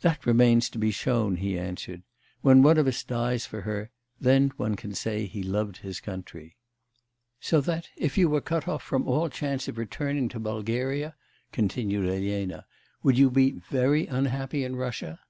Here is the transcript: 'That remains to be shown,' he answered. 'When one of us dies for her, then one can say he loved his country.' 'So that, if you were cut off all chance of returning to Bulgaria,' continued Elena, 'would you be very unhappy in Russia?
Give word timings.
'That 0.00 0.24
remains 0.24 0.70
to 0.70 0.78
be 0.78 0.90
shown,' 0.90 1.36
he 1.36 1.58
answered. 1.58 2.02
'When 2.40 2.62
one 2.62 2.78
of 2.78 2.86
us 2.86 3.04
dies 3.04 3.44
for 3.44 3.60
her, 3.68 3.90
then 4.18 4.48
one 4.56 4.76
can 4.76 4.94
say 4.94 5.26
he 5.26 5.42
loved 5.42 5.76
his 5.76 6.00
country.' 6.00 6.56
'So 7.38 7.60
that, 7.60 7.90
if 7.94 8.16
you 8.16 8.30
were 8.30 8.40
cut 8.40 8.66
off 8.66 8.90
all 8.94 9.28
chance 9.28 9.68
of 9.68 9.76
returning 9.76 10.30
to 10.30 10.40
Bulgaria,' 10.40 11.16
continued 11.52 12.08
Elena, 12.08 12.64
'would 13.02 13.18
you 13.18 13.30
be 13.30 13.60
very 13.68 14.06
unhappy 14.06 14.64
in 14.64 14.74
Russia? 14.74 15.20